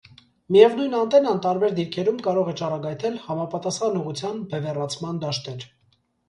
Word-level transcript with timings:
Միևնույն 0.53 0.93
անտենան 0.99 1.41
տարբեր 1.45 1.75
դիրքերում 1.79 2.17
կարող 2.27 2.49
է 2.53 2.55
ճառագայթել 2.61 3.19
համապատասխան 3.27 4.01
ուղղության 4.01 4.41
բևեռացման 4.55 5.23
դաշտեր։ 5.27 5.69